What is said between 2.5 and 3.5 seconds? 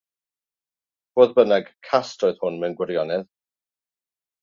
mewn gwirionedd.